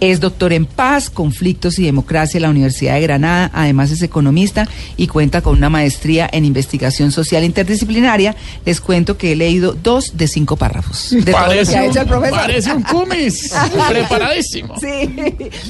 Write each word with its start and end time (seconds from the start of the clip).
Es 0.00 0.20
doctor 0.20 0.52
en 0.52 0.64
paz, 0.66 1.10
conflictos 1.10 1.78
y 1.80 1.84
democracia 1.84 2.38
en 2.38 2.42
la 2.42 2.50
Universidad 2.50 2.94
de 2.94 3.00
Granada. 3.00 3.50
Además 3.52 3.90
es 3.90 4.00
economista 4.02 4.68
y 4.96 5.08
cuenta 5.08 5.42
con 5.42 5.56
una 5.56 5.70
maestría 5.70 6.28
en 6.32 6.44
investigación 6.44 7.10
social 7.10 7.42
interdisciplinaria. 7.44 8.36
Les 8.64 8.80
cuento 8.80 9.18
que 9.18 9.32
he 9.32 9.36
leído 9.36 9.72
dos 9.74 10.16
de 10.16 10.28
cinco 10.28 10.56
párrafos. 10.56 11.08
De 11.10 11.22
todo 11.22 11.40
lo 11.40 11.46
Parece, 11.48 11.76
ha 11.78 11.86
hecho 11.86 11.98
el 12.00 12.04
un, 12.04 12.08
profesor. 12.10 12.38
parece 12.38 12.72
un 12.72 12.82
cumis. 12.84 13.52
Preparadísimo. 13.88 14.74
Sí. 14.80 15.10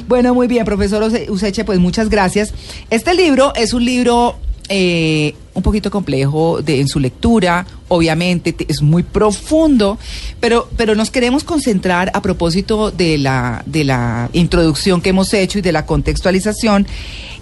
Bueno, 0.07 0.35
muy 0.35 0.47
bien, 0.47 0.65
profesor 0.65 1.03
Use- 1.05 1.31
Useche, 1.31 1.65
pues 1.65 1.79
muchas 1.79 2.09
gracias. 2.11 2.53
Este 2.91 3.15
libro 3.15 3.53
es 3.55 3.73
un 3.73 3.85
libro 3.85 4.39
eh, 4.69 5.35
un 5.55 5.63
poquito 5.63 5.91
complejo 5.91 6.61
de, 6.63 6.81
en 6.81 6.89
su 6.89 7.01
lectura, 7.01 7.67
obviamente, 7.89 8.53
te- 8.53 8.67
es 8.71 8.83
muy 8.83 9.03
profundo, 9.03 9.99
pero, 10.41 10.69
pero 10.77 10.95
nos 10.95 11.11
queremos 11.11 11.43
concentrar 11.45 12.11
a 12.15 12.23
propósito 12.23 12.91
de 12.91 13.19
la, 13.19 13.63
de 13.67 13.85
la 13.85 14.29
introducción 14.33 15.01
que 15.01 15.11
hemos 15.11 15.33
hecho 15.35 15.59
y 15.59 15.63
de 15.63 15.73
la 15.73 15.87
contextualización 15.87 16.87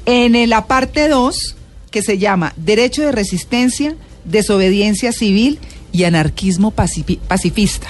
en 0.06 0.34
eh, 0.36 0.46
la 0.46 0.66
parte 0.66 1.08
2 1.08 1.56
que 1.90 2.02
se 2.02 2.18
llama 2.18 2.52
Derecho 2.56 3.02
de 3.02 3.12
Resistencia, 3.12 3.96
Desobediencia 4.24 5.12
Civil 5.12 5.58
y 5.96 6.04
Anarquismo 6.04 6.72
pacifi- 6.74 7.18
Pacifista. 7.18 7.86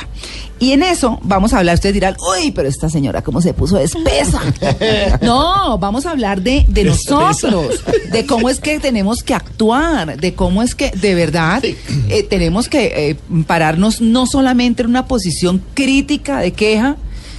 Y 0.59 0.73
en 0.73 0.83
eso 0.83 1.19
vamos 1.23 1.53
a 1.53 1.59
hablar, 1.59 1.75
ustedes 1.75 1.93
dirán, 1.95 2.17
uy, 2.39 2.51
pero 2.51 2.69
esta 2.69 2.89
señora 2.89 3.23
cómo 3.23 3.43
se 3.43 3.53
puso 3.53 3.79
espesa. 3.79 4.41
No, 5.21 5.77
vamos 5.79 6.07
a 6.07 6.11
hablar 6.13 6.41
de, 6.43 6.65
de 6.69 6.85
nosotros, 6.85 7.83
de 8.13 8.25
cómo 8.27 8.49
es 8.49 8.61
que 8.61 8.79
tenemos 8.81 9.23
que 9.23 9.35
actuar, 9.35 10.19
de 10.19 10.35
cómo 10.35 10.63
es 10.63 10.75
que 10.75 10.91
de 10.91 11.15
verdad 11.15 11.63
eh, 11.65 12.23
tenemos 12.23 12.69
que 12.69 13.11
eh, 13.11 13.17
pararnos 13.47 14.01
no 14.01 14.27
solamente 14.27 14.83
en 14.83 14.89
una 14.89 15.07
posición 15.07 15.63
crítica 15.75 16.39
de 16.41 16.53
queja, 16.53 16.97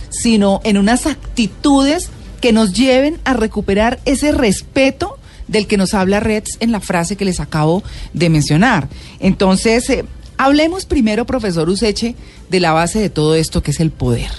sino 0.09 0.62
en 0.63 0.77
unas 0.77 1.05
actitudes 1.05 2.09
que 2.41 2.54
nos 2.54 2.73
lleven 2.73 3.20
a 3.26 3.34
recuperar 3.34 3.99
ese 4.05 4.31
respeto 4.31 5.18
del 5.48 5.65
que 5.65 5.77
nos 5.77 5.93
habla 5.93 6.20
Reds 6.20 6.57
en 6.60 6.71
la 6.71 6.82
frase 6.82 7.15
que 7.15 7.26
les 7.26 7.40
acabo 7.40 7.82
de 8.13 8.29
mencionar. 8.29 8.90
Entonces, 9.20 9.90
eh, 9.90 10.05
hablemos 10.38 10.85
primero, 10.85 11.26
profesor 11.26 11.70
Useche, 11.70 12.16
de 12.49 12.60
la 12.60 12.71
base 12.74 12.99
de 12.99 13.10
todo 13.10 13.35
esto 13.35 13.62
que 13.63 13.71
es 13.71 13.80
el 13.80 13.91
poder. 13.91 14.30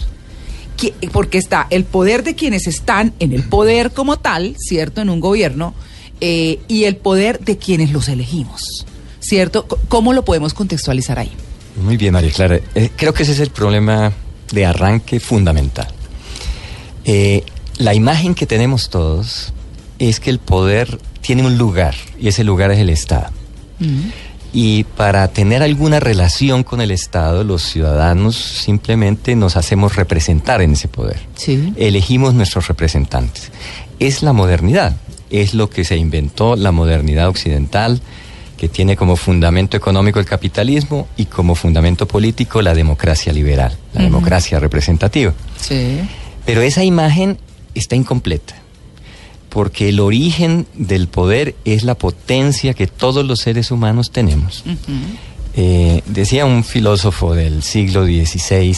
Que- 0.77 0.95
Porque 1.13 1.39
está 1.39 1.67
el 1.71 1.85
poder 1.85 2.23
de 2.25 2.35
quienes 2.35 2.67
están 2.67 3.13
en 3.19 3.33
el 3.33 3.43
poder 3.45 3.91
como 3.93 4.19
tal, 4.19 4.55
¿cierto? 4.59 5.01
En 5.01 5.11
un 5.11 5.21
gobierno, 5.21 5.75
eh, 6.21 6.61
y 6.69 6.85
el 6.85 6.97
poder 6.97 7.41
de 7.41 7.59
quienes 7.59 7.91
los 7.93 8.09
elegimos, 8.09 8.87
¿cierto? 9.21 9.67
¿Cómo 9.89 10.13
lo 10.13 10.25
podemos 10.25 10.55
contextualizar 10.55 11.19
ahí? 11.19 11.31
Muy 11.83 11.97
bien, 11.97 12.13
María 12.13 12.31
Clara. 12.33 12.61
Eh, 12.75 12.91
creo 12.97 13.13
que 13.15 13.23
ese 13.25 13.33
es 13.33 13.41
el 13.41 13.51
problema 13.51 14.13
de 14.53 14.67
arranque 14.67 15.21
fundamental. 15.21 15.87
Eh, 17.05 17.45
la 17.79 17.95
imagen 17.95 18.35
que 18.35 18.47
tenemos 18.47 18.91
todos 18.91 19.53
es 19.99 20.19
que 20.21 20.31
el 20.31 20.39
poder 20.39 20.99
tiene 21.21 21.45
un 21.45 21.57
lugar 21.59 21.95
y 22.21 22.29
ese 22.29 22.43
lugar 22.45 22.71
es 22.73 22.79
el 22.79 22.91
Estado. 22.91 23.31
Y 24.53 24.85
para 24.85 25.29
tener 25.29 25.63
alguna 25.63 26.01
relación 26.01 26.65
con 26.65 26.81
el 26.81 26.91
Estado, 26.91 27.45
los 27.45 27.63
ciudadanos 27.63 28.37
simplemente 28.37 29.37
nos 29.37 29.57
hacemos 29.57 29.97
representar 29.97 30.63
en 30.63 30.73
ese 30.73 30.89
poder. 30.89 31.21
Sí. 31.35 31.75
Elegimos 31.77 32.35
nuestros 32.35 32.67
representantes. 32.69 33.51
Es 33.99 34.23
la 34.23 34.33
modernidad, 34.33 34.97
es 35.31 35.53
lo 35.55 35.69
que 35.69 35.85
se 35.85 35.97
inventó 35.97 36.57
la 36.57 36.73
modernidad 36.73 37.29
occidental, 37.29 38.01
que 38.57 38.69
tiene 38.69 38.97
como 38.97 39.17
fundamento 39.17 39.77
económico 39.77 40.19
el 40.19 40.27
capitalismo 40.27 41.09
y 41.17 41.27
como 41.27 41.55
fundamento 41.55 42.09
político 42.09 42.61
la 42.61 42.75
democracia 42.75 43.33
liberal, 43.33 43.77
la 43.95 44.03
democracia 44.03 44.59
representativa. 44.59 45.33
Sí. 45.61 46.01
Pero 46.45 46.63
esa 46.63 46.83
imagen 46.83 47.39
está 47.75 47.95
incompleta, 47.95 48.55
porque 49.59 49.89
el 49.89 49.99
origen 49.99 50.69
del 50.75 51.09
poder 51.09 51.57
es 51.65 51.83
la 51.83 51.97
potencia 51.97 52.75
que 52.75 52.87
todos 52.87 53.27
los 53.27 53.41
seres 53.41 53.73
humanos 53.73 54.13
tenemos. 54.13 54.63
Eh, 55.57 56.01
decía 56.07 56.47
un 56.47 56.63
filósofo 56.63 57.35
del 57.35 57.65
siglo 57.65 58.05
XVI 58.05 58.77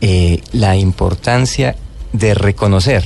eh, 0.00 0.40
la 0.52 0.76
importancia 0.76 1.74
de 2.12 2.32
reconocer 2.34 3.04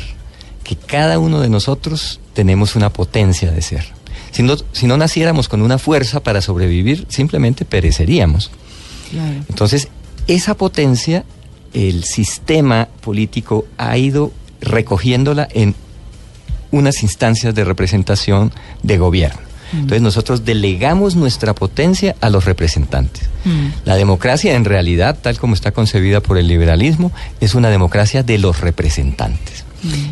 que 0.65 0.77
cada 0.77 1.19
uno 1.19 1.41
de 1.41 1.49
nosotros 1.49 2.21
tenemos 2.35 2.77
una 2.77 2.93
potencia 2.93 3.51
de 3.51 3.63
ser. 3.63 3.87
Si 4.31 4.43
no, 4.43 4.57
si 4.73 4.87
no 4.87 4.99
naciéramos 4.99 5.49
con 5.49 5.63
una 5.63 5.79
fuerza 5.79 6.21
para 6.21 6.43
sobrevivir, 6.43 7.07
simplemente 7.09 7.65
pereceríamos. 7.65 8.51
Claro. 9.11 9.47
Entonces, 9.49 9.89
esa 10.27 10.55
potencia, 10.59 11.25
el 11.73 12.05
sistema 12.05 12.89
político 13.01 13.65
ha 13.79 13.97
ido 13.97 14.31
recogiéndola 14.61 15.49
en 15.51 15.75
unas 16.71 17.03
instancias 17.03 17.55
de 17.55 17.65
representación 17.65 18.53
de 18.83 18.99
gobierno. 18.99 19.47
Entonces 19.73 20.01
nosotros 20.01 20.45
delegamos 20.45 21.17
nuestra 21.17 21.55
potencia 21.55 22.15
a 22.21 22.31
los 22.31 22.45
representantes. 22.45 23.29
Mm. 23.45 23.67
La 23.85 23.97
democracia 23.97 24.55
en 24.55 24.65
realidad, 24.65 25.19
tal 25.21 25.39
como 25.39 25.55
está 25.55 25.73
concebida 25.73 26.21
por 26.21 26.39
el 26.39 26.47
liberalismo, 26.47 27.11
es 27.41 27.55
una 27.55 27.69
democracia 27.69 28.23
de 28.23 28.39
los 28.39 28.61
representantes. 28.61 29.65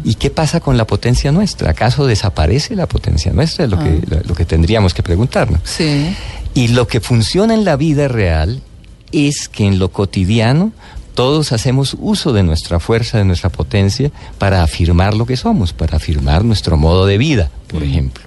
¿Y 0.05 0.15
qué 0.15 0.31
pasa 0.31 0.61
con 0.61 0.77
la 0.77 0.87
potencia 0.87 1.33
nuestra? 1.33 1.71
¿Acaso 1.71 2.07
desaparece 2.07 2.77
la 2.77 2.87
potencia 2.87 3.33
nuestra? 3.33 3.65
Es 3.65 3.71
lo, 3.71 3.79
que, 3.79 4.01
lo, 4.07 4.21
lo 4.21 4.35
que 4.35 4.45
tendríamos 4.45 4.95
que 4.95 5.03
preguntarnos. 5.03 5.61
Sí. 5.65 6.15
Y 6.55 6.69
lo 6.69 6.87
que 6.87 7.01
funciona 7.01 7.55
en 7.55 7.65
la 7.65 7.75
vida 7.75 8.07
real 8.07 8.63
es 9.11 9.49
que 9.49 9.67
en 9.67 9.81
lo 9.81 9.91
cotidiano 9.91 10.73
todos 11.15 11.53
hacemos 11.53 11.97
uso 12.01 12.33
de 12.33 12.43
nuestra 12.43 12.81
fuerza, 12.81 13.19
de 13.19 13.25
nuestra 13.25 13.51
potencia, 13.51 14.11
para 14.39 14.63
afirmar 14.63 15.15
lo 15.15 15.27
que 15.27 15.37
somos, 15.37 15.73
para 15.73 15.97
afirmar 15.97 16.45
nuestro 16.45 16.77
modo 16.77 17.07
de 17.07 17.19
vida, 17.19 17.51
por 17.69 17.83
ejemplo. 17.83 18.25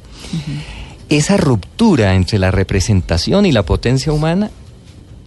Esa 1.10 1.38
ruptura 1.38 2.16
entre 2.16 2.40
la 2.40 2.52
representación 2.52 3.46
y 3.46 3.52
la 3.52 3.64
potencia 3.64 4.12
humana 4.12 4.52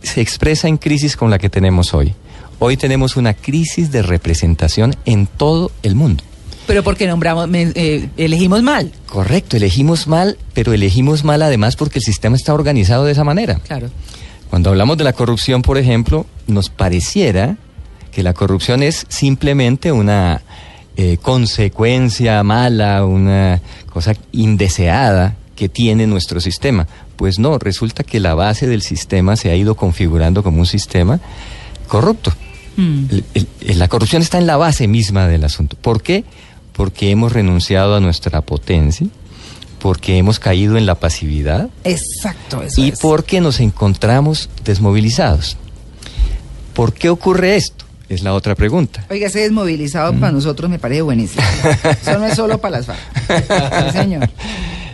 se 0.02 0.20
expresa 0.20 0.68
en 0.68 0.78
crisis 0.78 1.16
con 1.16 1.30
la 1.30 1.38
que 1.38 1.50
tenemos 1.50 1.94
hoy. 1.94 2.14
Hoy 2.58 2.76
tenemos 2.76 3.16
una 3.16 3.34
crisis 3.34 3.90
de 3.90 4.02
representación 4.02 4.94
en 5.04 5.26
todo 5.26 5.70
el 5.82 5.94
mundo. 5.94 6.24
Pero 6.66 6.84
porque 6.84 7.06
nombramos, 7.06 7.48
eh, 7.52 8.08
elegimos 8.16 8.62
mal. 8.62 8.92
Correcto, 9.06 9.56
elegimos 9.56 10.06
mal, 10.06 10.38
pero 10.54 10.72
elegimos 10.72 11.24
mal 11.24 11.42
además 11.42 11.76
porque 11.76 11.98
el 11.98 12.04
sistema 12.04 12.36
está 12.36 12.54
organizado 12.54 13.04
de 13.04 13.12
esa 13.12 13.24
manera. 13.24 13.56
Claro. 13.66 13.90
Cuando 14.50 14.70
hablamos 14.70 14.98
de 14.98 15.04
la 15.04 15.12
corrupción, 15.12 15.62
por 15.62 15.78
ejemplo, 15.78 16.26
nos 16.46 16.68
pareciera 16.70 17.56
que 18.12 18.22
la 18.22 18.34
corrupción 18.34 18.82
es 18.82 19.06
simplemente 19.08 19.92
una 19.92 20.42
eh, 20.96 21.18
consecuencia 21.22 22.42
mala, 22.42 23.04
una 23.04 23.60
cosa 23.92 24.14
indeseada 24.32 25.36
que 25.54 25.68
tiene 25.68 26.06
nuestro 26.06 26.40
sistema. 26.40 26.86
Pues 27.16 27.38
no, 27.38 27.58
resulta 27.58 28.02
que 28.02 28.18
la 28.18 28.34
base 28.34 28.66
del 28.66 28.82
sistema 28.82 29.36
se 29.36 29.50
ha 29.50 29.56
ido 29.56 29.76
configurando 29.76 30.42
como 30.42 30.58
un 30.58 30.66
sistema 30.66 31.20
corrupto. 31.86 32.32
Mm. 32.76 33.04
El- 33.10 33.24
el- 33.34 33.48
el- 33.60 33.78
la 33.78 33.88
corrupción 33.88 34.22
está 34.22 34.38
en 34.38 34.46
la 34.46 34.56
base 34.56 34.88
misma 34.88 35.28
del 35.28 35.44
asunto. 35.44 35.76
¿Por 35.80 36.02
qué? 36.02 36.24
Porque 36.72 37.10
hemos 37.10 37.32
renunciado 37.32 37.94
a 37.94 38.00
nuestra 38.00 38.40
potencia, 38.40 39.06
porque 39.80 40.16
hemos 40.18 40.38
caído 40.38 40.76
en 40.76 40.86
la 40.86 40.94
pasividad 40.94 41.68
Exacto, 41.84 42.62
eso 42.62 42.80
y 42.80 42.90
es. 42.90 43.00
porque 43.00 43.40
nos 43.40 43.58
encontramos 43.60 44.48
desmovilizados. 44.64 45.56
¿Por 46.74 46.92
qué 46.92 47.08
ocurre 47.08 47.56
esto? 47.56 47.84
Es 48.08 48.22
la 48.22 48.34
otra 48.34 48.54
pregunta. 48.54 49.04
Oiga, 49.10 49.28
ese 49.28 49.40
desmovilizado 49.40 50.12
para 50.14 50.32
nosotros 50.32 50.70
me 50.70 50.78
parece 50.78 51.02
buenísimo. 51.02 51.42
Eso 52.02 52.18
no 52.18 52.26
es 52.26 52.34
solo 52.34 52.58
para 52.60 52.78
las 52.78 52.86
FARC. 52.86 53.92
Sí, 53.92 53.98
señor. 53.98 54.28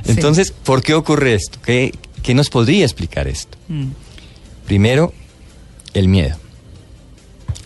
Sí. 0.05 0.13
Entonces, 0.13 0.53
¿por 0.53 0.83
qué 0.83 0.95
ocurre 0.95 1.35
esto? 1.35 1.59
¿Qué, 1.65 1.93
qué 2.23 2.35
nos 2.35 2.51
podría 2.51 2.85
explicar 2.85 3.27
esto? 3.27 3.57
Mm. 3.69 3.87
Primero, 4.67 5.13
el 5.95 6.09
miedo. 6.09 6.37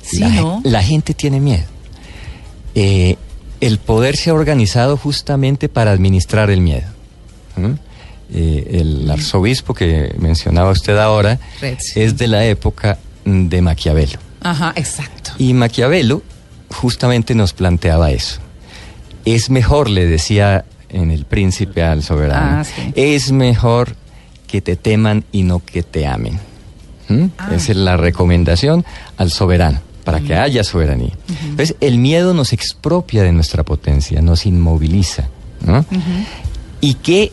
Sí, 0.02 0.20
la, 0.20 0.28
¿no? 0.28 0.60
la 0.64 0.82
gente 0.82 1.14
tiene 1.14 1.40
miedo. 1.40 1.64
Eh, 2.74 3.16
el 3.60 3.78
poder 3.78 4.16
se 4.16 4.30
ha 4.30 4.34
organizado 4.34 4.96
justamente 4.96 5.68
para 5.68 5.90
administrar 5.90 6.48
el 6.50 6.60
miedo. 6.60 6.86
¿Mm? 7.56 7.72
Eh, 8.32 8.78
el 8.80 9.10
arzobispo 9.10 9.74
que 9.74 10.14
mencionaba 10.18 10.70
usted 10.70 10.96
ahora 10.98 11.38
es 11.96 12.16
de 12.16 12.28
la 12.28 12.44
época 12.44 12.98
de 13.24 13.60
Maquiavelo. 13.60 14.18
Ajá, 14.40 14.72
exacto. 14.76 15.32
Y 15.38 15.52
Maquiavelo 15.52 16.22
justamente 16.70 17.34
nos 17.34 17.52
planteaba 17.52 18.10
eso. 18.12 18.40
Es 19.24 19.50
mejor, 19.50 19.90
le 19.90 20.06
decía 20.06 20.64
en 20.88 21.10
El 21.10 21.24
Príncipe 21.24 21.82
al 21.82 22.02
Soberano, 22.02 22.60
Ah, 22.60 22.64
sí. 22.64 22.92
es 22.94 23.32
mejor 23.32 23.96
que 24.46 24.60
te 24.60 24.76
teman 24.76 25.24
y 25.32 25.42
no 25.42 25.58
que 25.64 25.82
te 25.82 26.06
amen. 26.06 26.38
¿Mm? 27.08 27.24
Ah. 27.38 27.50
Esa 27.54 27.72
es 27.72 27.78
la 27.78 27.96
recomendación 27.96 28.84
al 29.16 29.30
soberano, 29.32 29.80
para 30.04 30.20
que 30.20 30.34
haya 30.36 30.62
soberanía. 30.64 31.12
Entonces, 31.42 31.74
el 31.80 31.98
miedo 31.98 32.32
nos 32.34 32.52
expropia 32.52 33.22
de 33.24 33.32
nuestra 33.32 33.64
potencia, 33.64 34.22
nos 34.22 34.46
inmoviliza. 34.46 35.28
¿no? 35.66 35.84
¿Y 36.80 36.94
qué 36.94 37.32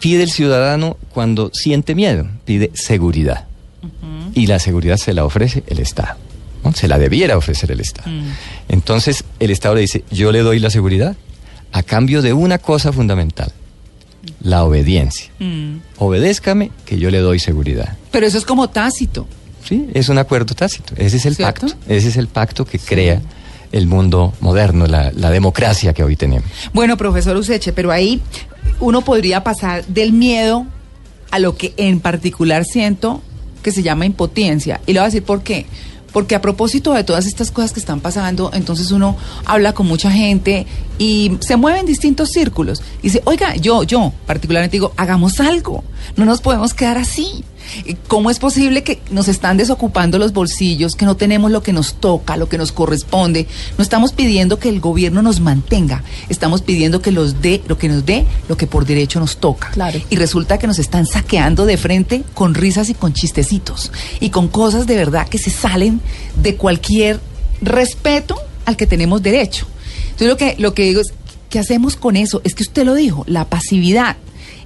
pide 0.00 0.22
el 0.22 0.30
ciudadano 0.30 0.96
cuando 1.12 1.50
siente 1.52 1.94
miedo? 1.94 2.26
Pide 2.44 2.70
seguridad. 2.74 3.46
Y 4.34 4.46
la 4.46 4.58
seguridad 4.58 4.96
se 4.96 5.14
la 5.14 5.24
ofrece 5.24 5.62
el 5.68 5.78
Estado. 5.78 6.16
¿no? 6.64 6.72
Se 6.72 6.88
la 6.88 6.98
debiera 6.98 7.36
ofrecer 7.38 7.70
el 7.70 7.80
Estado. 7.80 8.10
Entonces 8.68 9.24
el 9.38 9.50
Estado 9.50 9.76
le 9.76 9.82
dice, 9.82 10.04
yo 10.10 10.32
le 10.32 10.40
doy 10.40 10.58
la 10.58 10.70
seguridad 10.70 11.16
a 11.72 11.82
cambio 11.82 12.22
de 12.22 12.32
una 12.32 12.58
cosa 12.58 12.92
fundamental, 12.92 13.52
la 14.40 14.64
obediencia. 14.64 15.30
Mm. 15.38 15.76
Obedézcame 15.98 16.70
que 16.84 16.98
yo 16.98 17.10
le 17.10 17.18
doy 17.18 17.38
seguridad. 17.38 17.96
Pero 18.10 18.26
eso 18.26 18.38
es 18.38 18.44
como 18.44 18.68
tácito. 18.68 19.26
Sí, 19.64 19.88
es 19.94 20.08
un 20.08 20.18
acuerdo 20.18 20.54
tácito. 20.54 20.94
Ese 20.96 21.16
es 21.16 21.26
el 21.26 21.36
¿Cierto? 21.36 21.66
pacto. 21.66 21.78
Ese 21.88 22.08
es 22.08 22.16
el 22.16 22.28
pacto 22.28 22.64
que 22.64 22.78
crea 22.78 23.20
el 23.76 23.86
mundo 23.86 24.32
moderno, 24.40 24.86
la, 24.86 25.10
democracia 25.30 25.92
que 25.92 26.02
hoy 26.02 26.16
tenemos. 26.16 26.48
Bueno, 26.72 26.96
profesor 26.96 27.36
Useche, 27.36 27.72
pero 27.72 27.92
ahí 27.92 28.20
uno 28.80 29.02
podría 29.02 29.44
pasar 29.44 29.84
del 29.86 30.12
miedo 30.12 30.66
a 31.30 31.38
lo 31.38 31.56
que 31.56 31.74
en 31.76 32.00
particular 32.00 32.64
siento 32.64 33.20
que 33.62 33.72
se 33.72 33.82
llama 33.82 34.06
impotencia. 34.06 34.80
Y 34.86 34.92
le 34.92 35.00
voy 35.00 35.04
a 35.04 35.06
decir 35.06 35.22
por 35.22 35.42
qué. 35.42 35.66
Porque 36.12 36.34
a 36.34 36.40
propósito 36.40 36.94
de 36.94 37.04
todas 37.04 37.26
estas 37.26 37.50
cosas 37.50 37.72
que 37.72 37.80
están 37.80 38.00
pasando, 38.00 38.50
entonces 38.54 38.90
uno 38.90 39.16
habla 39.44 39.74
con 39.74 39.86
mucha 39.86 40.10
gente 40.10 40.66
y 40.98 41.36
se 41.40 41.56
mueve 41.56 41.80
en 41.80 41.86
distintos 41.86 42.30
círculos. 42.30 42.80
Y 43.00 43.08
dice, 43.08 43.22
oiga, 43.26 43.54
yo, 43.56 43.82
yo 43.82 44.14
particularmente 44.26 44.76
digo, 44.76 44.92
hagamos 44.96 45.40
algo. 45.40 45.84
No 46.16 46.24
nos 46.24 46.40
podemos 46.40 46.72
quedar 46.72 46.96
así. 46.96 47.44
¿Cómo 48.08 48.30
es 48.30 48.38
posible 48.38 48.82
que 48.82 49.00
nos 49.10 49.28
están 49.28 49.56
desocupando 49.56 50.18
los 50.18 50.32
bolsillos, 50.32 50.94
que 50.94 51.04
no 51.04 51.16
tenemos 51.16 51.50
lo 51.50 51.62
que 51.62 51.72
nos 51.72 51.94
toca, 51.94 52.36
lo 52.36 52.48
que 52.48 52.58
nos 52.58 52.72
corresponde? 52.72 53.46
No 53.78 53.82
estamos 53.82 54.12
pidiendo 54.12 54.58
que 54.58 54.68
el 54.68 54.80
gobierno 54.80 55.22
nos 55.22 55.40
mantenga, 55.40 56.04
estamos 56.28 56.62
pidiendo 56.62 57.02
que 57.02 57.12
los 57.12 57.40
dé, 57.42 57.62
lo 57.68 57.78
que 57.78 57.88
nos 57.88 58.04
dé, 58.04 58.26
lo 58.48 58.56
que 58.56 58.66
por 58.66 58.86
derecho 58.86 59.20
nos 59.20 59.38
toca. 59.38 59.70
Claro. 59.70 60.00
Y 60.10 60.16
resulta 60.16 60.58
que 60.58 60.66
nos 60.66 60.78
están 60.78 61.06
saqueando 61.06 61.66
de 61.66 61.76
frente 61.76 62.24
con 62.34 62.54
risas 62.54 62.88
y 62.88 62.94
con 62.94 63.12
chistecitos 63.12 63.92
y 64.20 64.30
con 64.30 64.48
cosas 64.48 64.86
de 64.86 64.96
verdad 64.96 65.28
que 65.28 65.38
se 65.38 65.50
salen 65.50 66.00
de 66.42 66.56
cualquier 66.56 67.20
respeto 67.60 68.36
al 68.64 68.76
que 68.76 68.86
tenemos 68.86 69.22
derecho. 69.22 69.66
Entonces 70.04 70.28
lo 70.28 70.36
que, 70.36 70.56
lo 70.58 70.74
que 70.74 70.84
digo 70.84 71.00
es, 71.00 71.12
¿qué 71.50 71.58
hacemos 71.58 71.96
con 71.96 72.16
eso? 72.16 72.40
Es 72.44 72.54
que 72.54 72.62
usted 72.62 72.84
lo 72.84 72.94
dijo, 72.94 73.24
la 73.26 73.46
pasividad. 73.46 74.16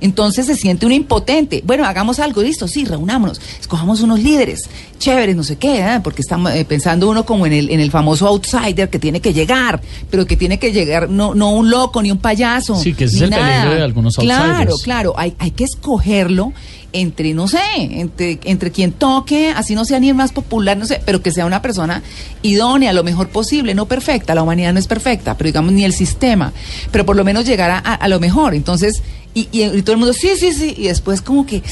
Entonces 0.00 0.46
se 0.46 0.54
siente 0.56 0.86
uno 0.86 0.94
impotente. 0.94 1.62
Bueno, 1.66 1.84
hagamos 1.84 2.18
algo, 2.20 2.42
listo, 2.42 2.66
sí, 2.68 2.84
reunámonos, 2.84 3.40
escojamos 3.60 4.00
unos 4.00 4.20
líderes, 4.20 4.68
chéveres, 4.98 5.36
no 5.36 5.42
sé 5.42 5.56
qué, 5.56 5.80
¿eh? 5.80 6.00
porque 6.02 6.22
estamos 6.22 6.52
eh, 6.52 6.64
pensando 6.64 7.08
uno 7.08 7.24
como 7.26 7.46
en 7.46 7.52
el, 7.52 7.70
en 7.70 7.80
el 7.80 7.90
famoso 7.90 8.26
outsider 8.26 8.88
que 8.90 8.98
tiene 8.98 9.20
que 9.20 9.32
llegar, 9.32 9.80
pero 10.10 10.26
que 10.26 10.36
tiene 10.36 10.58
que 10.58 10.72
llegar 10.72 11.10
no, 11.10 11.34
no 11.34 11.50
un 11.52 11.70
loco 11.70 12.02
ni 12.02 12.10
un 12.10 12.18
payaso. 12.18 12.76
Sí, 12.76 12.94
que 12.94 13.04
ese 13.04 13.16
es 13.16 13.22
el 13.22 13.30
peligro 13.30 13.74
de 13.74 13.82
algunos 13.82 14.16
Claro, 14.16 14.46
outsiders. 14.72 14.82
claro, 14.82 15.14
hay, 15.16 15.34
hay 15.38 15.50
que 15.50 15.64
escogerlo 15.64 16.52
entre, 16.92 17.34
no 17.34 17.46
sé, 17.48 17.60
entre, 17.78 18.38
entre 18.44 18.70
quien 18.70 18.92
toque, 18.92 19.50
así 19.50 19.74
no 19.74 19.84
sea 19.84 20.00
ni 20.00 20.08
el 20.08 20.14
más 20.14 20.32
popular, 20.32 20.76
no 20.76 20.86
sé, 20.86 21.00
pero 21.04 21.22
que 21.22 21.30
sea 21.32 21.46
una 21.46 21.62
persona 21.62 22.02
idónea, 22.42 22.92
lo 22.92 23.04
mejor 23.04 23.28
posible, 23.28 23.74
no 23.74 23.86
perfecta, 23.86 24.34
la 24.34 24.42
humanidad 24.42 24.72
no 24.72 24.78
es 24.80 24.86
perfecta, 24.86 25.36
pero 25.36 25.48
digamos 25.48 25.72
ni 25.72 25.84
el 25.84 25.92
sistema, 25.92 26.52
pero 26.90 27.06
por 27.06 27.16
lo 27.16 27.24
menos 27.24 27.44
llegar 27.46 27.70
a, 27.70 27.78
a- 27.78 27.94
a 27.94 28.08
lo 28.08 28.18
mejor. 28.20 28.54
Entonces, 28.54 29.02
y, 29.34 29.48
y- 29.52 29.62
y 29.64 29.82
todo 29.82 29.92
el 29.92 29.98
mundo, 29.98 30.12
sí, 30.12 30.30
sí, 30.38 30.52
sí, 30.52 30.74
y 30.76 30.88
después 30.88 31.22
como 31.22 31.46
que, 31.46 31.62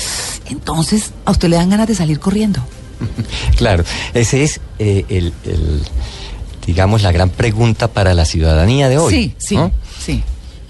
entonces 0.51 1.13
a 1.25 1.31
usted 1.33 1.49
le 1.49 1.57
dan 1.57 1.71
ganas 1.71 1.89
de 1.89 1.95
salir 1.95 2.19
corriendo. 2.21 2.61
Claro, 3.57 3.85
ese 4.15 4.45
es 4.45 4.61
eh, 4.79 5.05
el, 5.09 5.33
el, 5.45 5.83
digamos, 6.67 7.03
la 7.03 7.11
gran 7.13 7.31
pregunta 7.31 7.89
para 7.89 8.15
la 8.15 8.25
ciudadanía 8.25 8.89
de 8.89 8.99
hoy. 8.99 9.13
sí, 9.15 9.35
sí, 9.39 9.57
¿no? 9.57 9.73
sí. 10.05 10.23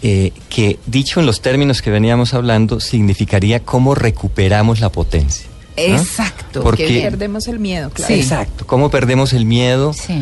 Eh, 0.02 0.32
que 0.48 0.78
dicho 0.86 1.18
en 1.20 1.26
los 1.26 1.40
términos 1.40 1.82
que 1.82 1.90
veníamos 1.90 2.32
hablando, 2.34 2.78
significaría 2.78 3.60
cómo 3.60 3.94
recuperamos 3.96 4.78
la 4.80 4.90
potencia. 4.92 5.46
¿no? 5.76 5.82
Exacto. 5.82 6.62
Porque- 6.62 6.86
Que 6.86 7.00
perdemos 7.02 7.48
el 7.48 7.58
miedo, 7.58 7.90
claro. 7.90 8.14
Sí. 8.14 8.20
Exacto, 8.20 8.66
cómo 8.66 8.90
perdemos 8.90 9.32
el 9.32 9.44
miedo, 9.44 9.92
Sí. 9.92 10.14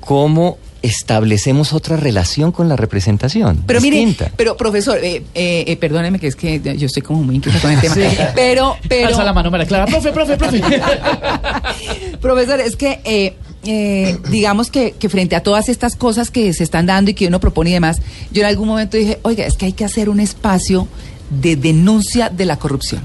cómo 0.00 0.58
establecemos 0.82 1.72
otra 1.74 1.96
relación 1.96 2.52
con 2.52 2.68
la 2.68 2.74
representación. 2.74 3.62
Pero 3.66 3.80
mire, 3.82 3.98
distinta. 3.98 4.32
pero 4.36 4.56
profesor, 4.56 4.98
eh, 5.02 5.22
eh, 5.34 5.64
eh, 5.66 5.76
perdóneme 5.76 6.18
que 6.18 6.26
es 6.26 6.34
que 6.36 6.58
yo 6.76 6.86
estoy 6.86 7.02
como 7.02 7.22
muy 7.22 7.36
inquieta 7.36 7.60
con 7.60 7.70
el 7.70 7.80
tema. 7.80 7.94
Pero, 8.34 8.76
pero. 8.88 9.08
Alza 9.08 9.22
la 9.24 9.32
mano, 9.32 9.50
María 9.50 9.66
Clara. 9.66 9.86
Profe, 9.86 10.10
profe, 10.10 10.36
profe. 10.36 10.60
Profesor, 12.20 12.60
es 12.60 12.76
que 12.76 13.36
eh, 13.64 14.16
digamos 14.30 14.70
que, 14.70 14.92
que 14.92 15.08
frente 15.08 15.36
a 15.36 15.42
todas 15.42 15.68
estas 15.68 15.96
cosas 15.96 16.30
que 16.30 16.52
se 16.54 16.64
están 16.64 16.86
dando 16.86 17.10
y 17.10 17.14
que 17.14 17.26
uno 17.26 17.40
propone 17.40 17.70
y 17.70 17.72
demás, 17.74 17.98
yo 18.32 18.42
en 18.42 18.48
algún 18.48 18.68
momento 18.68 18.96
dije, 18.96 19.18
oiga, 19.22 19.44
es 19.46 19.54
que 19.54 19.66
hay 19.66 19.72
que 19.72 19.84
hacer 19.84 20.08
un 20.08 20.20
espacio 20.20 20.88
de 21.30 21.56
denuncia 21.56 22.28
de 22.30 22.44
la 22.46 22.58
corrupción. 22.58 23.02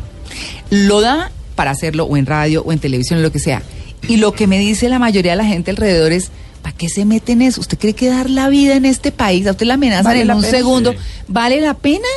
Lo 0.69 1.01
da 1.01 1.31
para 1.55 1.71
hacerlo 1.71 2.05
o 2.05 2.17
en 2.17 2.25
radio 2.25 2.63
o 2.65 2.71
en 2.71 2.79
televisión 2.79 3.19
o 3.19 3.21
lo 3.21 3.31
que 3.31 3.39
sea. 3.39 3.61
Y 4.07 4.17
lo 4.17 4.33
que 4.33 4.47
me 4.47 4.59
dice 4.59 4.89
la 4.89 4.99
mayoría 4.99 5.31
de 5.33 5.37
la 5.37 5.45
gente 5.45 5.71
alrededor 5.71 6.11
es, 6.11 6.29
¿para 6.61 6.75
qué 6.75 6.89
se 6.89 7.05
mete 7.05 7.31
en 7.33 7.41
eso? 7.41 7.61
¿Usted 7.61 7.77
cree 7.77 7.93
que 7.93 8.07
dar 8.07 8.29
la 8.29 8.49
vida 8.49 8.75
en 8.75 8.85
este 8.85 9.11
país, 9.11 9.47
a 9.47 9.51
usted 9.51 9.65
la 9.65 9.75
amenazan 9.75 10.05
¿Vale 10.05 10.21
en 10.21 10.27
la 10.27 10.35
un 10.35 10.41
pena? 10.41 10.57
segundo, 10.57 10.91
Sí. 10.93 10.97
vale 11.27 11.59
la 11.61 11.73
pena? 11.75 12.07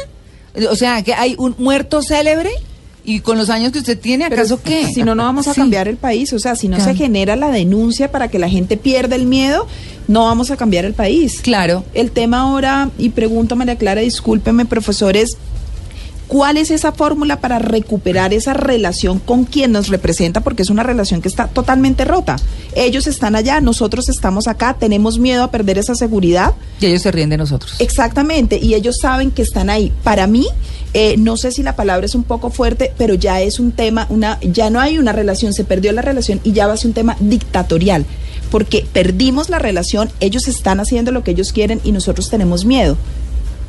O 0.70 0.76
sea, 0.76 1.02
que 1.02 1.14
hay 1.14 1.34
un 1.38 1.54
muerto 1.58 2.02
célebre 2.02 2.50
y 3.10 3.20
con 3.20 3.38
los 3.38 3.48
años 3.48 3.72
que 3.72 3.78
usted 3.78 3.98
tiene, 3.98 4.26
Pero 4.28 4.42
¿acaso 4.42 4.60
qué? 4.62 4.86
Si 4.92 5.02
no, 5.02 5.14
no 5.14 5.22
vamos 5.24 5.48
a 5.48 5.54
Sí. 5.54 5.60
cambiar 5.60 5.88
el 5.88 5.96
país. 5.96 6.32
O 6.34 6.38
sea, 6.38 6.54
si 6.56 6.68
no 6.68 6.76
Claro. 6.76 6.92
se 6.92 6.96
genera 6.98 7.36
la 7.36 7.50
denuncia 7.50 8.10
para 8.10 8.28
que 8.28 8.38
la 8.38 8.50
gente 8.50 8.76
pierda 8.76 9.16
el 9.16 9.24
miedo, 9.24 9.66
no 10.08 10.24
vamos 10.26 10.50
a 10.50 10.56
cambiar 10.56 10.84
el 10.84 10.92
país. 10.92 11.40
Claro. 11.40 11.84
El 11.94 12.10
tema 12.10 12.40
ahora, 12.40 12.90
y 12.98 13.08
pregunto 13.08 13.56
María 13.56 13.76
Clara, 13.76 14.02
discúlpeme, 14.02 14.66
profesores, 14.66 15.38
¿cuál 16.26 16.58
es 16.58 16.70
esa 16.70 16.92
fórmula 16.92 17.40
para 17.40 17.58
recuperar 17.58 18.34
esa 18.34 18.52
relación 18.52 19.18
con 19.18 19.44
quien 19.44 19.72
nos 19.72 19.88
representa? 19.88 20.42
Porque 20.42 20.60
es 20.62 20.68
una 20.68 20.82
relación 20.82 21.22
que 21.22 21.28
está 21.28 21.46
totalmente 21.46 22.04
rota. 22.04 22.36
Ellos 22.74 23.06
están 23.06 23.34
allá, 23.34 23.62
nosotros 23.62 24.10
estamos 24.10 24.46
acá, 24.46 24.76
tenemos 24.78 25.18
miedo 25.18 25.42
a 25.44 25.50
perder 25.50 25.78
esa 25.78 25.94
seguridad. 25.94 26.52
Y 26.80 26.86
ellos 26.86 27.00
se 27.02 27.10
ríen 27.10 27.30
de 27.30 27.38
nosotros. 27.38 27.76
Exactamente, 27.78 28.58
y 28.62 28.74
ellos 28.74 28.96
saben 29.00 29.30
que 29.30 29.40
están 29.40 29.70
ahí. 29.70 29.90
Para 30.04 30.26
mí, 30.26 30.46
eh, 30.94 31.16
no 31.18 31.36
sé 31.36 31.52
si 31.52 31.62
la 31.62 31.76
palabra 31.76 32.06
es 32.06 32.14
un 32.14 32.24
poco 32.24 32.50
fuerte, 32.50 32.92
pero 32.96 33.14
ya 33.14 33.40
es 33.40 33.58
un 33.58 33.72
tema, 33.72 34.06
una, 34.10 34.38
ya 34.40 34.70
no 34.70 34.80
hay 34.80 34.98
una 34.98 35.12
relación, 35.12 35.52
se 35.52 35.64
perdió 35.64 35.92
la 35.92 36.02
relación 36.02 36.40
y 36.44 36.52
ya 36.52 36.66
va 36.66 36.74
a 36.74 36.76
ser 36.76 36.88
un 36.88 36.94
tema 36.94 37.16
dictatorial, 37.20 38.06
porque 38.50 38.86
perdimos 38.92 39.50
la 39.50 39.58
relación, 39.58 40.10
ellos 40.20 40.48
están 40.48 40.80
haciendo 40.80 41.12
lo 41.12 41.22
que 41.24 41.32
ellos 41.32 41.52
quieren 41.52 41.80
y 41.84 41.92
nosotros 41.92 42.30
tenemos 42.30 42.64
miedo. 42.64 42.96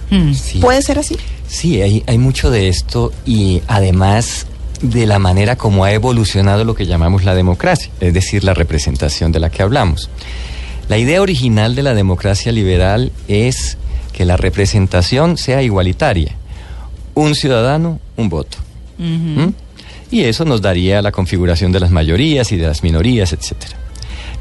Mm. 0.10 0.33
Sí. 0.33 0.60
¿Puede 0.60 0.81
ser 0.81 1.00
así? 1.00 1.18
Sí, 1.48 1.81
hay, 1.81 2.04
hay 2.07 2.18
mucho 2.18 2.51
de 2.51 2.68
esto 2.68 3.12
y 3.25 3.62
además 3.68 4.48
de 4.81 5.06
la 5.06 5.19
manera 5.19 5.57
como 5.57 5.83
ha 5.83 5.92
evolucionado 5.92 6.63
lo 6.63 6.74
que 6.74 6.86
llamamos 6.86 7.25
la 7.25 7.36
democracia, 7.36 7.92
es 8.00 8.13
decir, 8.13 8.44
la 8.44 8.54
representación 8.54 9.31
de 9.31 9.39
la 9.39 9.50
que 9.50 9.62
hablamos. 9.62 10.10
La 10.88 10.98
idea 10.98 11.21
original 11.21 11.75
de 11.75 11.83
la 11.83 11.94
democracia 11.94 12.51
liberal 12.51 13.12
es 13.27 13.77
que 14.13 14.25
la 14.25 14.38
representación 14.38 15.38
sea 15.38 15.61
igualitaria. 15.61 16.35
Un 17.16 17.35
ciudadano, 17.35 17.99
un 18.18 18.30
voto. 18.30 18.57
¿Mm? 18.97 19.47
Y 20.11 20.21
eso 20.23 20.45
nos 20.45 20.61
daría 20.61 21.01
la 21.01 21.11
configuración 21.11 21.71
de 21.71 21.80
las 21.80 21.92
mayorías 21.92 22.51
y 22.51 22.57
de 22.57 22.68
las 22.68 22.83
minorías, 22.83 23.31
etcétera. 23.33 23.75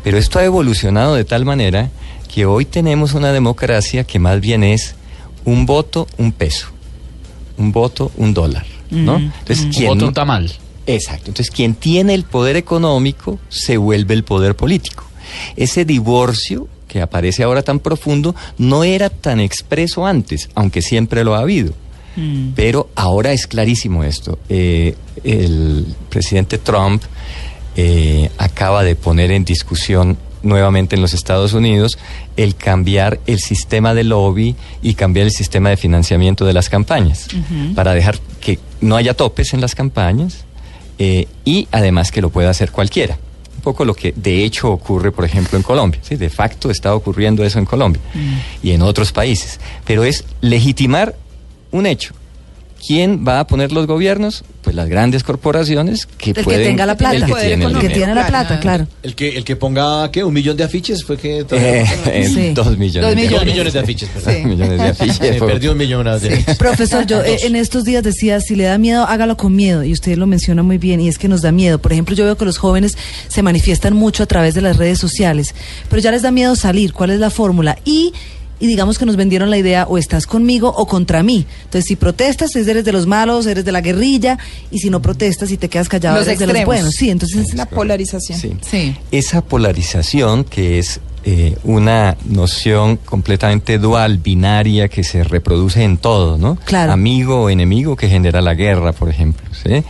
Pero 0.02 0.16
esto 0.18 0.38
ha 0.38 0.44
evolucionado 0.44 1.14
de 1.14 1.25
tal 1.25 1.44
manera 1.44 1.90
que 2.32 2.46
hoy 2.46 2.64
tenemos 2.64 3.14
una 3.14 3.32
democracia 3.32 4.04
que 4.04 4.18
más 4.18 4.40
bien 4.40 4.62
es 4.64 4.94
un 5.44 5.66
voto, 5.66 6.06
un 6.18 6.32
peso. 6.32 6.68
Un 7.58 7.72
voto, 7.72 8.10
un 8.16 8.32
dólar. 8.34 8.64
¿no? 8.90 9.18
Mm, 9.18 9.32
Entonces, 9.40 9.64
Un 9.66 9.72
quien 9.72 9.88
voto, 9.88 10.00
no- 10.00 10.08
un 10.08 10.14
tamal. 10.14 10.52
Exacto. 10.87 11.28
Entonces, 11.30 11.50
quien 11.50 11.75
tiene 11.75 12.14
el 12.14 12.25
poder 12.25 12.56
económico 12.56 13.38
se 13.50 13.76
vuelve 13.76 14.14
el 14.14 14.25
poder 14.25 14.56
político. 14.56 15.04
Ese 15.56 15.84
divorcio 15.84 16.68
que 16.87 17.02
aparece 17.02 17.42
ahora 17.42 17.62
tan 17.62 17.80
profundo 17.80 18.34
no 18.56 18.84
era 18.84 19.10
tan 19.10 19.40
expreso 19.40 20.06
antes, 20.06 20.48
aunque 20.54 20.80
siempre 20.80 21.22
lo 21.25 21.34
ha 21.34 21.40
habido. 21.40 21.75
Mm. 22.18 22.50
Pero 22.56 22.90
ahora 22.96 23.32
es 23.32 23.46
clarísimo 23.46 24.02
esto. 24.02 24.38
Eh, 24.48 24.96
el 25.22 25.87
presidente 26.08 26.58
Trump 26.58 27.02
eh, 27.76 28.28
acaba 28.38 28.82
de 28.82 28.96
poner 28.96 29.30
en 29.30 29.44
discusión 29.44 30.18
nuevamente 30.42 30.96
en 30.96 31.02
los 31.02 31.14
Estados 31.14 31.52
Unidos 31.52 31.98
el 32.37 32.54
cambiar 32.54 33.20
el 33.26 33.40
sistema 33.40 33.94
de 33.94 34.04
lobby 34.04 34.56
y 34.82 34.94
cambiar 34.94 35.26
el 35.26 35.32
sistema 35.32 35.70
de 35.70 35.76
financiamiento 35.76 36.44
de 36.44 36.52
las 36.52 36.68
campañas 36.68 37.26
para 37.75 37.92
dejar 37.92 38.18
que 38.40 38.58
no 38.80 38.96
haya 38.96 39.14
topes 39.14 39.52
en 39.52 39.60
las 39.60 39.75
campañas 39.75 40.44
eh, 40.98 41.26
y 41.44 41.66
además 41.72 42.12
que 42.12 42.20
lo 42.20 42.30
pueda 42.30 42.50
hacer 42.50 42.70
cualquiera. 42.70 43.18
Un 43.56 43.62
poco 43.62 43.84
lo 43.84 43.94
que 43.94 44.12
de 44.14 44.44
hecho 44.44 44.70
ocurre, 44.70 45.10
por 45.10 45.25
ejemplo, 45.25 45.56
en 45.56 45.64
Colombia. 45.64 46.00
¿sí? 46.02 46.14
De 46.14 46.30
facto 46.30 46.70
está 46.70 46.94
ocurriendo 46.94 47.44
eso 47.44 47.58
en 47.58 47.64
Colombia 47.64 48.00
y 48.62 48.70
en 48.70 48.82
otros 48.82 49.10
países. 49.10 49.58
Pero 49.84 50.04
es 50.04 50.25
legitimar 50.40 51.16
un 51.72 51.87
hecho 51.87 52.14
¿quién 52.87 53.25
va 53.26 53.40
a 53.40 53.46
poner 53.48 53.72
los 53.72 53.88
gobiernos? 53.88 54.44
Pues 54.62 54.76
las 54.76 54.88
grandes 54.88 55.25
corporaciones 55.25 56.06
que 56.06 56.30
El 56.30 56.37
que 56.37 56.44
pueden... 56.44 56.62
tenga 56.68 56.87
la 56.87 56.96
plata. 56.96 57.16
El 57.16 57.25
que 57.25 57.28
poder 57.32 57.46
tiene 57.48 57.64
el 57.64 57.72
El 57.72 57.78
que 57.80 57.88
tiene 57.88 58.14
la 58.14 58.26
plata, 58.28 58.60
Claro. 58.60 58.87
El 59.02 59.14
que, 59.16 59.37
el 59.37 59.42
que 59.42 59.56
ponga, 59.56 60.08
¿qué? 60.12 60.22
¿Un 60.22 60.32
millón 60.32 60.56
de 60.56 60.62
afiches? 60.62 61.02
Fue 61.02 61.16
que... 61.16 61.40
Eh, 61.40 61.84
eh, 62.06 62.28
Sí. 62.32 62.50
Dos 62.54 62.78
millones. 62.78 63.16
Dos 63.16 63.16
de- 63.16 63.28
Dos 63.34 63.44
millones 63.44 63.72
de 63.72 63.80
afiches, 63.80 64.08
perdón. 64.10 64.34
Sí. 64.34 64.44
millones 64.46 64.78
de 64.80 64.88
afiches. 64.90 65.40
Un 65.40 65.76
millón 65.78 66.04
de 66.04 66.10
afiches. 66.10 66.56
Profesor, 66.56 67.04
yo 67.04 67.20
eh, 67.22 67.38
en 67.42 67.56
estos 67.56 67.82
días 67.84 68.04
decía, 68.04 68.40
si 68.40 68.54
le 68.54 68.64
da 68.64 68.78
miedo, 68.78 69.04
hágalo 69.04 69.37
con 69.37 69.56
miedo. 69.56 69.82
Y 69.82 69.92
usted 69.92 70.16
lo 70.16 70.28
menciona 70.28 70.62
muy 70.62 70.78
bien, 70.78 71.00
y 71.00 71.08
es 71.08 71.18
que 71.18 71.26
nos 71.26 71.42
da 71.42 71.50
miedo. 71.50 71.80
Por 71.80 71.92
ejemplo, 71.92 72.14
yo 72.14 72.25
veo 72.26 72.37
que 72.37 72.44
los 72.44 72.58
jóvenes 72.58 72.96
se 73.26 73.42
manifiestan 73.42 73.94
mucho 73.94 74.22
a 74.22 74.26
través 74.26 74.54
de 74.54 74.60
las 74.60 74.76
redes 74.76 74.98
sociales, 75.00 75.52
pero 75.90 76.00
ya 76.00 76.12
les 76.12 76.22
da 76.22 76.30
miedo 76.30 76.54
salir. 76.54 76.92
¿Cuál 76.92 77.10
es 77.10 77.18
la 77.18 77.30
fórmula? 77.30 77.76
Y, 77.84 78.12
y 78.60 78.66
digamos 78.66 78.98
que 78.98 79.06
nos 79.06 79.16
vendieron 79.16 79.50
la 79.50 79.58
idea, 79.58 79.86
o 79.88 79.98
estás 79.98 80.26
conmigo 80.26 80.72
o 80.76 80.86
contra 80.86 81.22
mí. 81.22 81.46
Entonces, 81.64 81.84
si 81.86 81.96
protestas, 81.96 82.54
eres 82.56 82.84
de 82.84 82.92
los 82.92 83.06
malos, 83.06 83.46
eres 83.46 83.64
de 83.64 83.72
la 83.72 83.80
guerrilla, 83.80 84.38
y 84.70 84.78
si 84.78 84.90
no 84.90 85.00
protestas 85.02 85.50
y 85.50 85.56
te 85.56 85.68
quedas 85.68 85.88
callado, 85.88 86.16
Los 86.18 86.26
eres 86.26 86.38
de 86.38 86.46
los 86.46 86.54
extremos. 86.56 86.66
buenos. 86.76 86.94
Sí, 86.94 87.10
entonces... 87.10 87.54
La 87.54 87.66
polarización. 87.66 88.38
Sí. 88.38 88.56
Sí. 88.68 88.96
Esa 89.10 89.42
polarización 89.42 90.44
que 90.44 90.78
es 90.78 91.00
eh, 91.24 91.56
una 91.64 92.16
noción 92.24 92.96
completamente 92.96 93.78
dual, 93.78 94.18
binaria, 94.18 94.88
que 94.88 95.04
se 95.04 95.24
reproduce 95.24 95.82
en 95.82 95.98
todo, 95.98 96.38
¿no? 96.38 96.56
Claro. 96.64 96.92
Amigo 96.92 97.42
o 97.42 97.50
enemigo 97.50 97.96
que 97.96 98.08
genera 98.08 98.40
la 98.40 98.54
guerra, 98.54 98.92
por 98.92 99.08
ejemplo, 99.10 99.46
¿sí? 99.52 99.82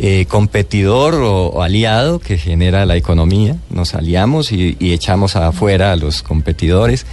Eh, 0.00 0.26
competidor 0.28 1.14
o, 1.14 1.46
o 1.48 1.60
aliado 1.62 2.20
que 2.20 2.38
genera 2.38 2.86
la 2.86 2.94
economía, 2.96 3.56
nos 3.68 3.94
aliamos 3.96 4.52
y, 4.52 4.76
y 4.78 4.92
echamos 4.92 5.34
afuera 5.34 5.90
a 5.90 5.96
los 5.96 6.22
competidores, 6.22 7.04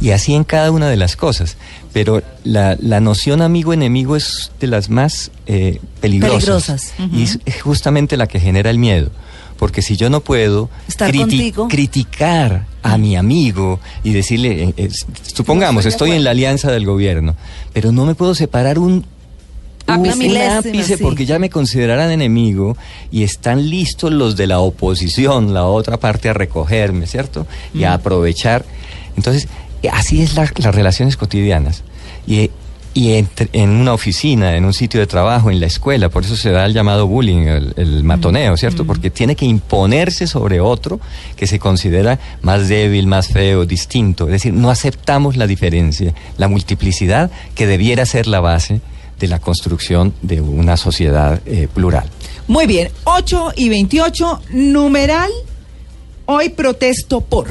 y 0.00 0.10
así 0.10 0.34
en 0.34 0.42
cada 0.42 0.72
una 0.72 0.88
de 0.88 0.96
las 0.96 1.14
cosas. 1.14 1.56
Pero 1.92 2.20
la, 2.42 2.76
la 2.80 2.98
noción 2.98 3.42
amigo-enemigo 3.42 4.16
es 4.16 4.50
de 4.58 4.66
las 4.66 4.90
más 4.90 5.30
eh, 5.46 5.78
peligrosas, 6.00 6.40
Peligrosas. 6.40 6.94
y 7.12 7.22
es 7.22 7.38
es 7.44 7.62
justamente 7.62 8.16
la 8.16 8.26
que 8.26 8.40
genera 8.40 8.70
el 8.70 8.78
miedo. 8.78 9.10
Porque 9.56 9.80
si 9.80 9.96
yo 9.96 10.10
no 10.10 10.18
puedo 10.20 10.68
criti- 11.28 11.52
criticar 11.68 12.66
a 12.82 12.98
mi 12.98 13.14
amigo 13.14 13.78
y 14.02 14.10
decirle, 14.12 14.64
eh, 14.64 14.74
eh, 14.76 14.88
supongamos, 15.32 15.84
No 15.84 15.88
estoy 15.90 16.10
en 16.10 16.24
la 16.24 16.30
alianza 16.32 16.72
del 16.72 16.84
gobierno, 16.86 17.36
pero 17.72 17.92
no 17.92 18.04
me 18.04 18.16
puedo 18.16 18.34
separar 18.34 18.80
un- 18.80 19.04
una 19.88 20.12
un 20.12 20.18
milésima, 20.18 20.58
ápice 20.58 20.96
sí. 20.96 21.02
porque 21.02 21.26
ya 21.26 21.38
me 21.38 21.50
considerarán 21.50 22.10
enemigo 22.10 22.76
y 23.10 23.22
están 23.24 23.68
listos 23.68 24.12
los 24.12 24.36
de 24.36 24.46
la 24.46 24.60
oposición, 24.60 25.52
la 25.54 25.64
otra 25.66 25.98
parte, 25.98 26.28
a 26.28 26.32
recogerme, 26.34 27.06
¿cierto? 27.06 27.46
Y 27.74 27.80
Mm. 27.80 27.84
a 27.84 27.94
aprovechar. 27.94 28.64
Entonces, 29.16 29.48
eh, 29.82 29.88
así 29.92 30.22
es 30.22 30.34
la- 30.34 30.50
las 30.56 30.74
relaciones 30.74 31.16
cotidianas. 31.16 31.82
Y, 32.26 32.50
y 32.94 33.14
entre- 33.14 33.48
en 33.54 33.70
una 33.70 33.94
oficina, 33.94 34.54
en 34.54 34.64
un 34.66 34.74
sitio 34.74 35.00
de 35.00 35.06
trabajo, 35.06 35.50
en 35.50 35.60
la 35.60 35.66
escuela, 35.66 36.10
por 36.10 36.24
eso 36.24 36.36
se 36.36 36.50
da 36.50 36.66
el 36.66 36.74
llamado 36.74 37.06
bullying, 37.06 37.46
el, 37.46 37.72
el 37.76 38.04
matoneo, 38.04 38.56
¿cierto? 38.58 38.84
Porque 38.84 39.08
tiene 39.10 39.34
que 39.34 39.46
imponerse 39.46 40.26
sobre 40.26 40.60
otro 40.60 41.00
que 41.34 41.46
se 41.46 41.58
considera 41.58 42.18
más 42.42 42.68
débil, 42.68 43.06
más 43.06 43.28
feo, 43.28 43.64
distinto. 43.64 44.26
Es 44.26 44.32
decir, 44.32 44.52
no 44.52 44.70
aceptamos 44.70 45.36
la 45.38 45.46
diferencia, 45.46 46.12
la 46.36 46.48
multiplicidad 46.48 47.30
que 47.54 47.66
debiera 47.66 48.04
ser 48.06 48.26
la 48.26 48.40
base 48.40 48.80
de 49.22 49.28
la 49.28 49.38
construcción 49.38 50.12
de 50.20 50.40
una 50.40 50.76
sociedad 50.76 51.40
eh, 51.46 51.68
plural. 51.72 52.04
Muy 52.48 52.66
bien, 52.66 52.90
8 53.04 53.52
y 53.54 53.68
28, 53.68 54.42
numeral, 54.50 55.30
hoy 56.26 56.48
protesto 56.48 57.20
por. 57.20 57.46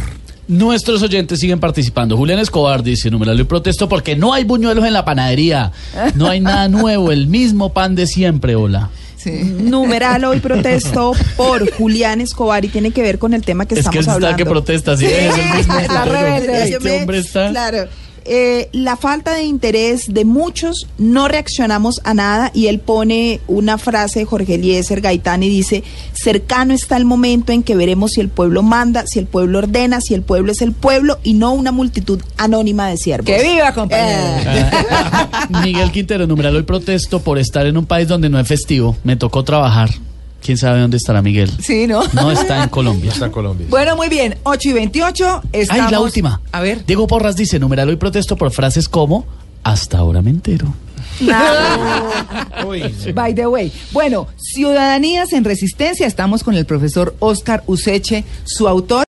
Nuestros 0.49 1.01
oyentes 1.01 1.39
siguen 1.39 1.61
participando. 1.61 2.17
Julián 2.17 2.39
Escobar 2.39 2.83
dice, 2.83 3.09
numeral 3.09 3.39
y 3.39 3.45
protesto 3.45 3.87
porque 3.87 4.17
no 4.17 4.33
hay 4.33 4.43
buñuelos 4.43 4.83
en 4.85 4.91
la 4.91 5.05
panadería. 5.05 5.71
No 6.15 6.27
hay 6.27 6.41
nada 6.41 6.67
nuevo, 6.67 7.09
el 7.09 7.27
mismo 7.27 7.71
pan 7.71 7.95
de 7.95 8.05
siempre, 8.05 8.55
hola. 8.55 8.89
Sí. 9.15 9.31
Numeral 9.31 10.25
hoy 10.25 10.41
protesto 10.41 11.13
por 11.37 11.71
Julián 11.71 12.19
Escobar 12.19 12.65
y 12.65 12.67
tiene 12.67 12.91
que 12.91 13.01
ver 13.01 13.17
con 13.17 13.33
el 13.33 13.43
tema 13.43 13.65
que 13.65 13.75
Es 13.75 13.87
que 13.87 13.99
estamos 13.99 13.99
él 13.99 14.01
está 14.01 14.13
hablando. 14.13 14.37
que 14.37 14.45
protesta, 14.45 14.97
sí, 14.97 15.05
es 15.05 15.37
el 15.37 15.57
mismo. 15.57 15.79
Está 15.79 16.03
rebelde. 16.03 16.63
Este 16.63 16.99
hombre 16.99 17.19
está... 17.19 17.49
Claro. 17.49 17.87
Eh, 18.25 18.69
la 18.71 18.97
falta 18.97 19.33
de 19.33 19.43
interés 19.43 20.13
de 20.13 20.25
muchos, 20.25 20.87
no 20.97 21.27
reaccionamos 21.27 22.01
a 22.03 22.13
nada 22.13 22.51
y 22.53 22.67
él 22.67 22.79
pone 22.79 23.39
una 23.47 23.77
frase 23.77 24.19
de 24.19 24.25
Jorge 24.25 24.55
Eliezer 24.55 25.01
Gaitán 25.01 25.41
y 25.43 25.49
dice, 25.49 25.83
cercano 26.13 26.73
está 26.73 26.97
el 26.97 27.05
momento 27.05 27.51
en 27.51 27.63
que 27.63 27.75
veremos 27.75 28.11
si 28.11 28.21
el 28.21 28.29
pueblo 28.29 28.61
manda, 28.61 29.05
si 29.07 29.19
el 29.19 29.25
pueblo 29.25 29.59
ordena, 29.59 30.01
si 30.01 30.13
el 30.13 30.21
pueblo 30.21 30.51
es 30.51 30.61
el 30.61 30.73
pueblo 30.73 31.19
y 31.23 31.33
no 31.33 31.53
una 31.53 31.71
multitud 31.71 32.21
anónima 32.37 32.89
de 32.89 32.97
siervos. 32.97 33.25
¡Que 33.25 33.41
viva, 33.41 33.73
compañero! 33.73 34.19
Eh. 34.45 34.71
Miguel 35.63 35.91
Quintero, 35.91 36.27
numeral 36.27 36.55
hoy 36.55 36.63
protesto 36.63 37.21
por 37.21 37.39
estar 37.39 37.65
en 37.65 37.77
un 37.77 37.85
país 37.85 38.07
donde 38.07 38.29
no 38.29 38.39
es 38.39 38.47
festivo. 38.47 38.95
Me 39.03 39.15
tocó 39.15 39.43
trabajar. 39.43 39.89
¿Quién 40.43 40.57
sabe 40.57 40.79
dónde 40.79 40.97
estará 40.97 41.21
Miguel? 41.21 41.51
Sí, 41.61 41.87
¿no? 41.87 42.03
No 42.13 42.31
está 42.31 42.63
en 42.63 42.69
Colombia. 42.77 43.11
Está 43.11 43.25
en 43.27 43.31
Colombia. 43.31 43.67
Bueno, 43.69 43.95
muy 43.95 44.09
bien, 44.09 44.37
8 44.43 44.69
y 44.69 44.73
28, 44.73 45.41
estamos... 45.53 45.85
Ay, 45.85 45.91
la 45.91 45.99
última. 45.99 46.41
A 46.51 46.61
ver. 46.61 46.85
Diego 46.85 47.07
Porras 47.07 47.35
dice, 47.35 47.59
numeral 47.59 47.89
hoy 47.89 47.95
protesto 47.97 48.35
por 48.35 48.51
frases 48.51 48.89
como, 48.89 49.25
hasta 49.63 49.99
ahora 49.99 50.21
me 50.21 50.31
entero. 50.31 50.73
By 53.13 53.35
the 53.35 53.47
way. 53.47 53.71
Bueno, 53.91 54.27
Ciudadanías 54.37 55.33
en 55.33 55.43
Resistencia, 55.43 56.07
estamos 56.07 56.43
con 56.43 56.55
el 56.55 56.65
profesor 56.65 57.15
Oscar 57.19 57.63
Useche, 57.67 58.23
su 58.45 58.67
autor. 58.67 58.99